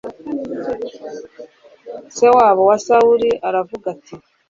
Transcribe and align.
se 2.15 2.27
wabo 2.35 2.61
wa 2.69 2.77
sawuli 2.85 3.29
aravuga 3.47 3.85
ati 3.95 4.13